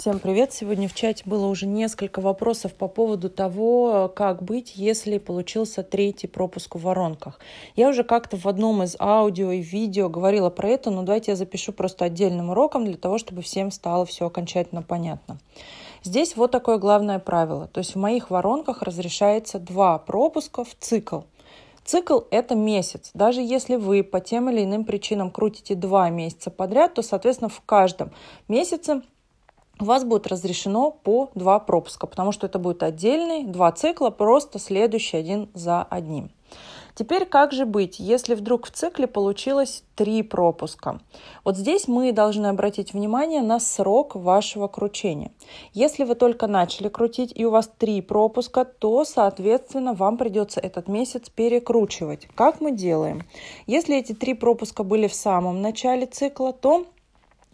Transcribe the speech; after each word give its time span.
Всем 0.00 0.20
привет! 0.20 0.52
Сегодня 0.52 0.88
в 0.88 0.94
чате 0.94 1.24
было 1.26 1.46
уже 1.46 1.66
несколько 1.66 2.20
вопросов 2.20 2.72
по 2.72 2.86
поводу 2.86 3.28
того, 3.28 4.08
как 4.14 4.44
быть, 4.44 4.76
если 4.76 5.18
получился 5.18 5.82
третий 5.82 6.28
пропуск 6.28 6.76
в 6.76 6.82
воронках. 6.82 7.40
Я 7.74 7.88
уже 7.88 8.04
как-то 8.04 8.36
в 8.36 8.46
одном 8.46 8.84
из 8.84 8.94
аудио 9.00 9.50
и 9.50 9.60
видео 9.60 10.08
говорила 10.08 10.50
про 10.50 10.68
это, 10.68 10.92
но 10.92 11.02
давайте 11.02 11.32
я 11.32 11.36
запишу 11.36 11.72
просто 11.72 12.04
отдельным 12.04 12.50
уроком 12.50 12.84
для 12.84 12.96
того, 12.96 13.18
чтобы 13.18 13.42
всем 13.42 13.72
стало 13.72 14.06
все 14.06 14.26
окончательно 14.26 14.82
понятно. 14.82 15.38
Здесь 16.04 16.36
вот 16.36 16.52
такое 16.52 16.78
главное 16.78 17.18
правило. 17.18 17.66
То 17.66 17.78
есть 17.78 17.96
в 17.96 17.98
моих 17.98 18.30
воронках 18.30 18.82
разрешается 18.82 19.58
два 19.58 19.98
пропуска 19.98 20.62
в 20.62 20.76
цикл. 20.78 21.22
Цикл– 21.84 22.20
это 22.30 22.54
месяц. 22.54 23.10
Даже 23.14 23.40
если 23.40 23.74
вы 23.74 24.04
по 24.04 24.20
тем 24.20 24.48
или 24.48 24.62
иным 24.62 24.84
причинам 24.84 25.32
крутите 25.32 25.74
два 25.74 26.08
месяца 26.08 26.52
подряд, 26.52 26.94
то, 26.94 27.02
соответственно, 27.02 27.48
в 27.48 27.60
каждом 27.62 28.12
месяце 28.46 29.02
у 29.80 29.84
вас 29.84 30.04
будет 30.04 30.26
разрешено 30.26 30.90
по 30.90 31.30
два 31.34 31.58
пропуска, 31.58 32.06
потому 32.06 32.32
что 32.32 32.46
это 32.46 32.58
будет 32.58 32.82
отдельный, 32.82 33.44
два 33.44 33.72
цикла, 33.72 34.10
просто 34.10 34.58
следующий 34.58 35.16
один 35.16 35.48
за 35.54 35.82
одним. 35.82 36.30
Теперь 36.98 37.26
как 37.26 37.52
же 37.52 37.64
быть, 37.64 38.00
если 38.00 38.34
вдруг 38.34 38.66
в 38.66 38.72
цикле 38.72 39.06
получилось 39.06 39.84
три 39.94 40.24
пропуска? 40.24 40.98
Вот 41.44 41.56
здесь 41.56 41.86
мы 41.86 42.10
должны 42.10 42.48
обратить 42.48 42.92
внимание 42.92 43.40
на 43.40 43.60
срок 43.60 44.16
вашего 44.16 44.66
кручения. 44.66 45.30
Если 45.72 46.02
вы 46.02 46.16
только 46.16 46.48
начали 46.48 46.88
крутить 46.88 47.32
и 47.36 47.44
у 47.44 47.50
вас 47.50 47.70
три 47.78 48.02
пропуска, 48.02 48.64
то, 48.64 49.04
соответственно, 49.04 49.94
вам 49.94 50.16
придется 50.16 50.58
этот 50.58 50.88
месяц 50.88 51.28
перекручивать. 51.28 52.26
Как 52.34 52.60
мы 52.60 52.72
делаем? 52.72 53.22
Если 53.68 53.96
эти 53.96 54.12
три 54.12 54.34
пропуска 54.34 54.82
были 54.82 55.06
в 55.06 55.14
самом 55.14 55.62
начале 55.62 56.06
цикла, 56.06 56.52
то 56.52 56.84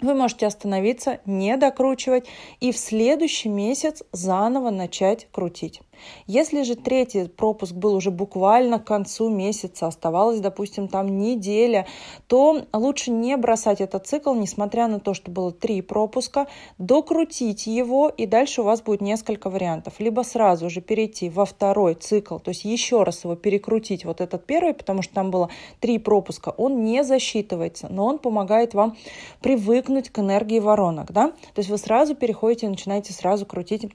вы 0.00 0.14
можете 0.14 0.46
остановиться, 0.46 1.20
не 1.26 1.56
докручивать 1.56 2.26
и 2.60 2.72
в 2.72 2.78
следующий 2.78 3.48
месяц 3.48 4.02
заново 4.12 4.70
начать 4.70 5.28
крутить. 5.30 5.80
Если 6.26 6.62
же 6.62 6.76
третий 6.76 7.28
пропуск 7.28 7.72
был 7.72 7.94
уже 7.94 8.10
буквально 8.10 8.78
к 8.78 8.84
концу 8.84 9.28
месяца, 9.28 9.86
оставалось, 9.86 10.40
допустим, 10.40 10.88
там 10.88 11.18
неделя, 11.18 11.86
то 12.26 12.62
лучше 12.72 13.10
не 13.10 13.36
бросать 13.36 13.80
этот 13.80 14.06
цикл, 14.06 14.34
несмотря 14.34 14.88
на 14.88 15.00
то, 15.00 15.14
что 15.14 15.30
было 15.30 15.52
три 15.52 15.82
пропуска, 15.82 16.46
докрутить 16.78 17.66
его, 17.66 18.08
и 18.08 18.26
дальше 18.26 18.62
у 18.62 18.64
вас 18.64 18.82
будет 18.82 19.00
несколько 19.00 19.50
вариантов. 19.50 19.94
Либо 19.98 20.22
сразу 20.22 20.70
же 20.70 20.80
перейти 20.80 21.28
во 21.28 21.44
второй 21.44 21.94
цикл, 21.94 22.38
то 22.38 22.50
есть 22.50 22.64
еще 22.64 23.02
раз 23.02 23.24
его 23.24 23.36
перекрутить, 23.36 24.04
вот 24.04 24.20
этот 24.20 24.46
первый, 24.46 24.74
потому 24.74 25.02
что 25.02 25.14
там 25.14 25.30
было 25.30 25.50
три 25.80 25.98
пропуска, 25.98 26.50
он 26.50 26.84
не 26.84 27.04
засчитывается, 27.04 27.88
но 27.90 28.06
он 28.06 28.18
помогает 28.18 28.74
вам 28.74 28.96
привыкнуть 29.40 30.10
к 30.10 30.18
энергии 30.18 30.58
воронок, 30.58 31.12
да, 31.12 31.28
то 31.28 31.58
есть 31.58 31.70
вы 31.70 31.78
сразу 31.78 32.14
переходите 32.14 32.66
и 32.66 32.70
начинаете 32.70 33.12
сразу 33.12 33.46
крутить 33.46 33.86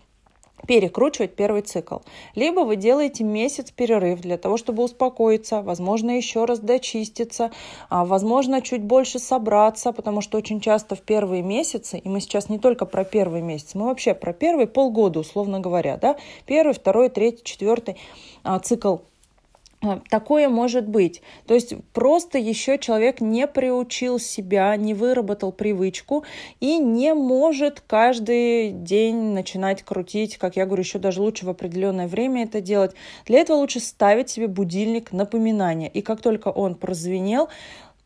перекручивать 0.68 1.36
первый 1.36 1.62
цикл. 1.62 1.98
Либо 2.36 2.62
вы 2.62 2.76
делаете 2.76 3.24
месяц 3.24 3.72
перерыв 3.72 4.22
для 4.22 4.38
того, 4.38 4.58
чтобы 4.58 4.84
успокоиться, 4.84 5.62
возможно, 5.62 6.12
еще 6.12 6.46
раз 6.46 6.60
дочиститься, 6.60 7.52
а, 7.90 8.06
возможно, 8.06 8.62
чуть 8.62 8.84
больше 8.84 9.20
собраться, 9.20 9.92
потому 9.92 10.22
что 10.22 10.38
очень 10.38 10.60
часто 10.60 10.96
в 10.96 11.02
первые 11.02 11.42
месяцы, 11.42 11.98
и 11.98 12.10
мы 12.10 12.20
сейчас 12.20 12.50
не 12.50 12.60
только 12.60 12.86
про 12.86 13.04
первый 13.04 13.42
месяц, 13.42 13.76
мы 13.76 13.86
вообще 13.86 14.14
про 14.14 14.34
первые 14.34 14.68
полгода, 14.68 15.20
условно 15.20 15.60
говоря, 15.60 15.98
да, 15.98 16.18
первый, 16.46 16.74
второй, 16.74 17.10
третий, 17.10 17.44
четвертый 17.44 17.98
а, 18.44 18.60
цикл 18.60 18.98
такое 20.10 20.50
может 20.50 20.88
быть. 20.88 21.22
То 21.48 21.54
есть 21.54 21.74
просто 21.94 22.38
еще 22.38 22.78
человек 22.78 23.22
не 23.22 23.48
приучил 23.48 24.20
себя, 24.20 24.76
не 24.76 24.94
выработал 24.94 25.52
привычку 25.52 26.24
и 26.60 26.78
не 26.78 27.14
может 27.14 27.82
каждый 27.86 28.72
день 28.72 29.34
начинать 29.34 29.84
крутить, 29.84 30.38
как 30.38 30.56
я 30.56 30.66
говорю, 30.66 30.84
еще 30.84 31.00
даже 31.00 31.22
лучше 31.22 31.46
в 31.46 31.50
определенное 31.50 32.08
время 32.08 32.44
это 32.44 32.62
делать. 32.62 32.94
Для 33.26 33.40
этого 33.40 33.58
лучше 33.58 33.80
ставить 33.80 34.30
себе 34.30 34.48
будильник 34.48 35.12
напоминания. 35.12 35.90
И 35.90 36.02
как 36.02 36.22
только 36.22 36.50
он 36.50 36.76
прозвенел, 36.76 37.50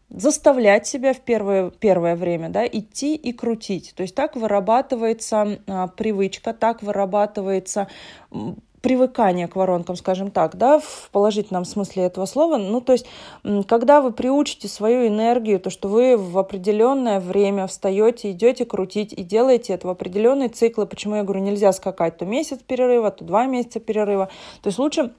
заставлять 0.09 0.87
себя 0.87 1.13
в 1.13 1.19
первое, 1.19 1.69
первое 1.69 2.15
время 2.15 2.49
да, 2.49 2.65
идти 2.65 3.15
и 3.15 3.31
крутить. 3.31 3.93
То 3.95 4.01
есть 4.01 4.15
так 4.15 4.35
вырабатывается 4.35 5.59
а, 5.67 5.87
привычка, 5.87 6.53
так 6.53 6.81
вырабатывается 6.81 7.87
привыкание 8.81 9.47
к 9.47 9.55
воронкам, 9.55 9.95
скажем 9.95 10.31
так, 10.31 10.55
да, 10.57 10.79
в 10.79 11.09
положительном 11.11 11.65
смысле 11.65 12.03
этого 12.03 12.25
слова. 12.25 12.57
Ну, 12.57 12.81
то 12.81 12.93
есть, 12.93 13.05
когда 13.67 14.01
вы 14.01 14.11
приучите 14.11 14.67
свою 14.67 15.07
энергию, 15.07 15.59
то, 15.59 15.69
что 15.69 15.87
вы 15.87 16.17
в 16.17 16.37
определенное 16.37 17.19
время 17.19 17.67
встаете, 17.67 18.31
идете 18.31 18.65
крутить 18.65 19.13
и 19.13 19.23
делаете 19.23 19.73
это 19.73 19.87
в 19.87 19.89
определенные 19.89 20.49
циклы, 20.49 20.85
почему 20.85 21.15
я 21.15 21.23
говорю, 21.23 21.41
нельзя 21.41 21.71
скакать 21.73 22.17
то 22.17 22.25
месяц 22.25 22.59
перерыва, 22.59 23.11
то 23.11 23.23
два 23.23 23.45
месяца 23.45 23.79
перерыва. 23.79 24.29
То 24.61 24.67
есть 24.67 24.79
лучше 24.79 25.13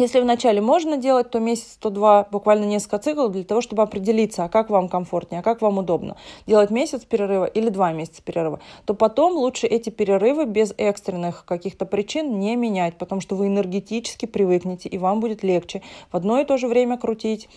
если 0.00 0.20
вначале 0.20 0.60
можно 0.60 0.96
делать, 0.96 1.30
то 1.30 1.38
месяц, 1.38 1.76
то 1.78 1.90
два, 1.90 2.26
буквально 2.30 2.64
несколько 2.64 2.98
циклов 2.98 3.32
для 3.32 3.44
того, 3.44 3.60
чтобы 3.60 3.82
определиться, 3.82 4.44
а 4.44 4.48
как 4.48 4.70
вам 4.70 4.88
комфортнее, 4.88 5.40
а 5.40 5.42
как 5.42 5.60
вам 5.60 5.78
удобно. 5.78 6.16
Делать 6.46 6.70
месяц 6.70 7.04
перерыва 7.04 7.44
или 7.44 7.68
два 7.68 7.92
месяца 7.92 8.22
перерыва. 8.22 8.60
То 8.86 8.94
потом 8.94 9.34
лучше 9.34 9.66
эти 9.66 9.90
перерывы 9.90 10.46
без 10.46 10.74
экстренных 10.78 11.44
каких-то 11.44 11.86
причин 11.86 12.38
не 12.38 12.56
менять, 12.56 12.96
потому 12.96 13.20
что 13.20 13.36
вы 13.36 13.48
энергетически 13.48 14.26
привыкнете, 14.26 14.88
и 14.88 14.98
вам 14.98 15.20
будет 15.20 15.42
легче 15.42 15.82
в 16.10 16.16
одно 16.16 16.40
и 16.40 16.44
то 16.44 16.56
же 16.56 16.66
время 16.66 16.96
крутить, 16.96 17.48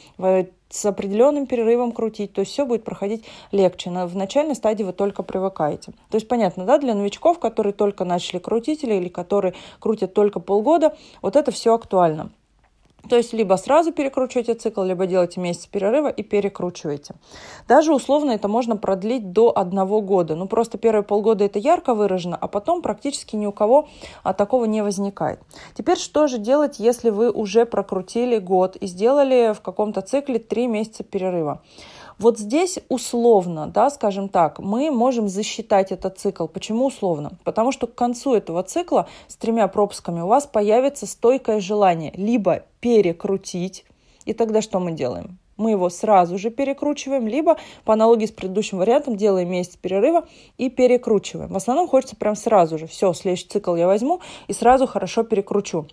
с 0.73 0.85
определенным 0.85 1.45
перерывом 1.45 1.91
крутить, 1.91 2.34
то 2.34 2.41
есть 2.41 2.51
все 2.51 2.66
будет 2.66 2.84
проходить 2.84 3.23
легче. 3.51 3.91
В 3.91 4.16
начальной 4.16 4.56
стадии 4.56 4.84
вы 4.84 4.91
только 4.91 5.22
привыкаете. 5.22 5.94
То 6.09 6.16
есть 6.16 6.28
понятно, 6.28 6.66
да, 6.66 6.79
для 6.79 6.95
новичков, 6.95 7.39
которые 7.39 7.73
только 7.73 8.06
начали 8.06 8.39
крутить 8.39 8.83
или 8.83 9.07
которые 9.07 9.53
крутят 9.79 10.13
только 10.13 10.39
полгода, 10.39 10.95
вот 11.22 11.35
это 11.35 11.51
все 11.51 11.75
актуально. 11.75 12.31
То 13.09 13.18
есть 13.18 13.34
либо 13.34 13.56
сразу 13.56 13.91
перекручиваете 13.91 14.53
цикл, 14.53 14.81
либо 14.81 15.06
делаете 15.08 15.41
месяц 15.41 15.66
перерыва 15.66 16.08
и 16.08 16.24
перекручиваете. 16.24 17.16
Даже 17.68 17.94
условно 17.94 18.31
это 18.31 18.47
можно 18.47 18.78
продлить 18.78 19.34
до 19.34 19.52
одного 19.56 20.02
года. 20.02 20.36
Ну 20.36 20.47
просто 20.47 20.78
первые 20.78 21.03
полгода 21.03 21.44
это 21.44 21.59
ярко 21.59 21.96
выражено, 21.96 22.38
а 22.40 22.47
потом 22.47 22.81
практически 22.81 23.36
ни 23.36 23.46
у 23.46 23.52
кого 23.52 23.90
а, 24.24 24.34
такого 24.34 24.66
не 24.66 24.81
возникает. 24.81 25.40
Теперь 25.74 25.97
что 25.97 26.28
же 26.28 26.38
делать, 26.38 26.80
если 26.80 27.09
вы 27.09 27.30
уже 27.30 27.66
прокрутили 27.66 28.38
год 28.38 28.78
и 28.78 28.88
сделали 28.88 29.53
в 29.53 29.62
каком-то 29.62 30.02
цикле 30.02 30.40
три 30.40 30.68
месяца 30.68 31.03
перерыва? 31.03 31.62
Вот 32.23 32.39
здесь 32.39 32.79
условно, 32.88 33.67
да, 33.67 33.89
скажем 33.89 34.29
так, 34.29 34.59
мы 34.59 34.91
можем 34.91 35.28
засчитать 35.28 35.91
этот 35.91 36.19
цикл. 36.19 36.47
Почему 36.47 36.85
условно? 36.85 37.34
Потому 37.44 37.73
что 37.73 37.85
к 37.85 37.95
концу 37.95 38.34
этого 38.34 38.63
цикла 38.63 39.09
с 39.28 39.35
тремя 39.35 39.67
пропусками 39.67 40.22
у 40.22 40.28
вас 40.28 40.47
появится 40.47 41.06
стойкое 41.06 41.59
желание 41.59 42.13
либо 42.16 42.63
перекрутить, 42.79 43.83
и 44.23 44.31
тогда 44.31 44.62
что 44.62 44.79
мы 44.79 44.94
делаем? 44.94 45.38
мы 45.57 45.72
его 45.72 45.89
сразу 45.89 46.38
же 46.38 46.50
перекручиваем, 46.50 47.28
либо 47.28 47.57
по 47.83 47.94
аналогии 47.94 48.25
с 48.25 48.31
предыдущим 48.31 48.79
вариантом 48.79 49.17
делаем 49.17 49.51
месяц 49.51 49.75
перерыва 49.75 50.25
и 50.57 50.69
перекручиваем. 50.69 51.51
В 51.51 51.57
основном 51.57 51.88
хочется 51.88 52.16
прям 52.16 52.35
сразу 52.35 52.78
же, 52.78 52.88
все, 52.88 53.13
следующий 53.13 53.47
цикл 53.50 53.75
я 53.75 53.85
возьму 53.85 54.22
и 54.47 54.53
сразу 54.53 54.88
хорошо 54.88 55.23
перекручу 55.23 55.88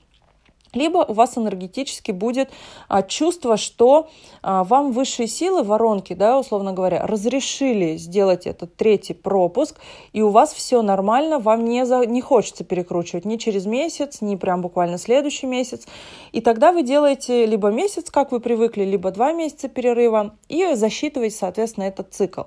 либо 0.72 0.98
у 0.98 1.12
вас 1.12 1.36
энергетически 1.36 2.12
будет 2.12 2.50
а, 2.88 3.02
чувство, 3.02 3.56
что 3.56 4.08
а, 4.42 4.64
вам 4.64 4.92
высшие 4.92 5.26
силы 5.26 5.62
воронки, 5.62 6.12
да, 6.12 6.38
условно 6.38 6.72
говоря, 6.72 7.06
разрешили 7.06 7.96
сделать 7.96 8.46
этот 8.46 8.76
третий 8.76 9.14
пропуск, 9.14 9.78
и 10.12 10.22
у 10.22 10.30
вас 10.30 10.52
все 10.52 10.82
нормально, 10.82 11.38
вам 11.38 11.64
не, 11.64 11.84
за, 11.84 12.06
не 12.06 12.20
хочется 12.20 12.64
перекручивать 12.64 13.24
ни 13.24 13.36
через 13.36 13.66
месяц, 13.66 14.20
ни 14.20 14.36
прям 14.36 14.62
буквально 14.62 14.98
следующий 14.98 15.46
месяц. 15.46 15.86
И 16.32 16.40
тогда 16.40 16.72
вы 16.72 16.82
делаете 16.82 17.46
либо 17.46 17.68
месяц, 17.68 18.10
как 18.10 18.32
вы 18.32 18.40
привыкли, 18.40 18.84
либо 18.84 19.10
два 19.10 19.32
месяца 19.32 19.68
перерыва, 19.68 20.34
и 20.48 20.74
засчитываете, 20.74 21.36
соответственно, 21.36 21.84
этот 21.84 22.14
цикл. 22.14 22.42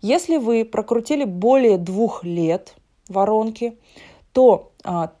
Если 0.00 0.36
вы 0.36 0.64
прокрутили 0.64 1.24
более 1.24 1.78
двух 1.78 2.24
лет 2.24 2.74
воронки, 3.08 3.78
то 4.32 4.72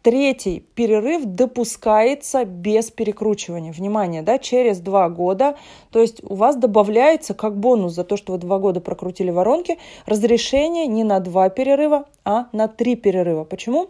третий 0.02 0.60
перерыв 0.74 1.24
допускается 1.24 2.44
без 2.44 2.90
перекручивания. 2.90 3.72
Внимание, 3.72 4.22
да, 4.22 4.38
через 4.38 4.80
два 4.80 5.08
года, 5.08 5.56
то 5.90 6.00
есть 6.00 6.22
у 6.22 6.34
вас 6.34 6.56
добавляется 6.56 7.34
как 7.34 7.56
бонус 7.56 7.94
за 7.94 8.04
то, 8.04 8.16
что 8.16 8.32
вы 8.32 8.38
два 8.38 8.58
года 8.58 8.80
прокрутили 8.80 9.30
воронки, 9.30 9.78
разрешение 10.06 10.86
не 10.86 11.04
на 11.04 11.20
два 11.20 11.48
перерыва, 11.48 12.06
а 12.24 12.46
на 12.52 12.68
три 12.68 12.94
перерыва. 12.94 13.44
Почему? 13.44 13.88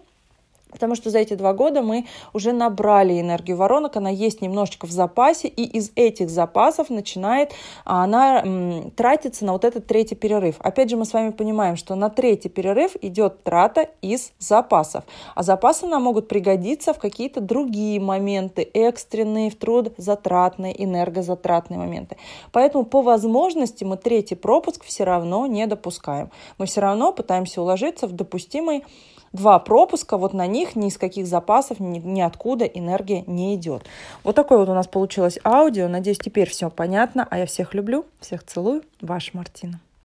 Потому 0.75 0.97
что 0.97 1.09
за 1.09 1.21
эти 1.21 1.35
два 1.35 1.53
года 1.53 1.82
мы 1.82 2.06
уже 2.32 2.53
набрали 2.53 3.21
энергию 3.21 3.56
воронок, 3.56 3.97
она 3.97 4.11
есть 4.11 4.43
немножечко 4.43 4.87
в 4.87 4.91
запасе, 4.91 5.47
и 5.47 5.62
из 5.62 5.93
этих 5.94 6.29
запасов 6.29 6.91
начинает 6.91 7.53
она 7.85 8.43
м, 8.43 8.91
тратиться 8.91 9.44
на 9.44 9.53
вот 9.53 9.65
этот 9.65 9.87
третий 9.87 10.17
перерыв. 10.17 10.56
Опять 10.59 10.91
же, 10.91 10.97
мы 10.97 11.05
с 11.05 11.12
вами 11.12 11.31
понимаем, 11.31 11.76
что 11.76 11.94
на 11.94 12.11
третий 12.11 12.49
перерыв 12.49 12.97
идет 13.00 13.44
трата 13.44 13.88
из 14.03 14.32
запасов. 14.41 15.05
А 15.37 15.44
запасы 15.44 15.87
нам 15.87 16.03
могут 16.03 16.26
пригодиться 16.26 16.93
в 16.93 16.99
какие-то 16.99 17.41
другие 17.41 18.00
моменты, 18.00 18.69
экстренные, 18.75 19.50
в 19.50 19.56
труд 19.56 19.93
затратные, 19.97 20.82
энергозатратные 20.82 21.79
моменты. 21.79 22.17
Поэтому 22.50 22.85
по 22.85 23.00
возможности 23.00 23.85
мы 23.85 23.97
третий 23.97 24.35
пропуск 24.35 24.82
все 24.85 25.05
равно 25.05 25.47
не 25.47 25.67
допускаем. 25.69 26.31
Мы 26.59 26.67
все 26.67 26.81
равно 26.81 27.12
пытаемся 27.12 27.62
уложиться 27.62 28.09
в 28.09 28.12
допустимый 28.12 28.85
два 29.34 29.58
пропуска, 29.58 30.16
вот 30.16 30.32
на 30.32 30.46
них 30.46 30.76
ни 30.76 30.88
из 30.88 30.96
каких 30.96 31.26
запасов, 31.26 31.81
ни, 31.81 31.98
ни 31.98 32.22
откуда 32.22 32.64
энергия 32.64 33.25
не 33.26 33.54
идет. 33.54 33.84
Вот 34.22 34.34
такое 34.34 34.58
вот 34.58 34.70
у 34.70 34.75
нас 34.75 34.86
получилось 34.86 35.38
аудио. 35.44 35.88
Надеюсь, 35.88 36.19
теперь 36.19 36.48
все 36.48 36.70
понятно. 36.70 37.26
А 37.31 37.38
я 37.38 37.46
всех 37.46 37.75
люблю, 37.75 38.06
всех 38.20 38.44
целую. 38.44 38.82
Ваша 39.02 39.36
Мартина. 39.36 39.81